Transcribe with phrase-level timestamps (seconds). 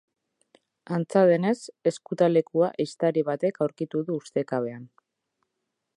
[0.95, 1.53] Antza denez,
[1.91, 4.93] ezkutalekua ehiztari batek aurkitu du ustekabean.